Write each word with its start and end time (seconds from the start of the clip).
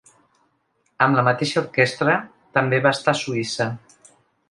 Amb 1.07 1.19
la 1.19 1.25
mateixa 1.27 1.61
orquestra, 1.63 2.17
també 2.59 2.83
va 2.89 2.97
estar 2.99 3.17
a 3.17 3.23
Suïssa. 3.25 3.73